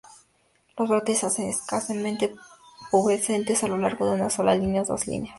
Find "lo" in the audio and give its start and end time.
3.67-3.77